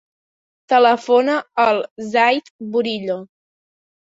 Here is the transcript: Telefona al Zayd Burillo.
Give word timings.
Telefona 0.73 1.35
al 1.65 1.81
Zayd 2.15 2.53
Burillo. 2.73 3.19